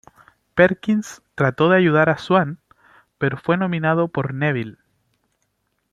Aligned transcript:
Perkins 0.55 1.21
trató 1.35 1.69
de 1.69 1.77
ayudar 1.77 2.09
a 2.09 2.17
Swann, 2.17 2.57
pero 3.19 3.37
fue 3.37 3.55
dominado 3.57 4.07
por 4.07 4.33
Neville. 4.33 4.77